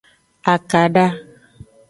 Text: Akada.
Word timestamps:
Akada. 0.53 1.05